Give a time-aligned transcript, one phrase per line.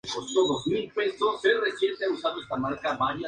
[0.03, 1.13] Así, se convirtió en el primer
[1.77, 2.33] civil en ocupar
[2.73, 3.07] dicho cargo.